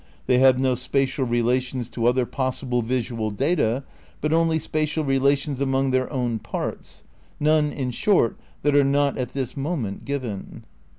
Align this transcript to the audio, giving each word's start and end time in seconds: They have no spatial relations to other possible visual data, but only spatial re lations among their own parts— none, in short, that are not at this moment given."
They 0.25 0.39
have 0.39 0.57
no 0.59 0.73
spatial 0.73 1.25
relations 1.25 1.87
to 1.89 2.07
other 2.07 2.25
possible 2.25 2.81
visual 2.81 3.29
data, 3.29 3.83
but 4.19 4.33
only 4.33 4.57
spatial 4.57 5.03
re 5.05 5.19
lations 5.19 5.59
among 5.61 5.91
their 5.91 6.11
own 6.11 6.39
parts— 6.39 7.03
none, 7.49 7.71
in 7.71 7.91
short, 7.91 8.35
that 8.63 8.75
are 8.75 8.83
not 8.83 9.19
at 9.19 9.33
this 9.33 9.55
moment 9.55 10.03
given." 10.03 10.63